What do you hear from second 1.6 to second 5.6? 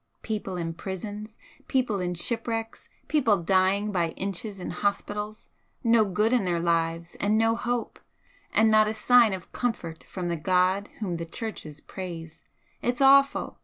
people in shipwrecks, people dying by inches in hospitals,